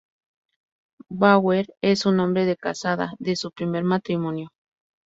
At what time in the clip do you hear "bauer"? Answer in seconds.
1.11-1.67